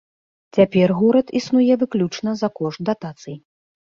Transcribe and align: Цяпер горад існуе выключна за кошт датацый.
Цяпер 0.57 0.93
горад 1.01 1.27
існуе 1.41 1.73
выключна 1.83 2.33
за 2.39 2.49
кошт 2.61 2.79
датацый. 2.91 3.35